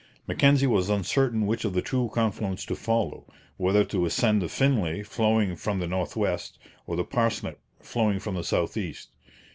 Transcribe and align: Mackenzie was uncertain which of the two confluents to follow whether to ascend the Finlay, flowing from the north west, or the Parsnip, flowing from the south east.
Mackenzie 0.25 0.65
was 0.65 0.89
uncertain 0.89 1.45
which 1.45 1.63
of 1.63 1.73
the 1.75 1.81
two 1.83 2.09
confluents 2.11 2.65
to 2.65 2.75
follow 2.75 3.27
whether 3.57 3.83
to 3.83 4.07
ascend 4.07 4.41
the 4.41 4.49
Finlay, 4.49 5.03
flowing 5.03 5.55
from 5.55 5.77
the 5.77 5.85
north 5.85 6.15
west, 6.15 6.57
or 6.87 6.95
the 6.95 7.03
Parsnip, 7.05 7.59
flowing 7.79 8.17
from 8.17 8.33
the 8.33 8.43
south 8.43 8.75
east. 8.77 9.11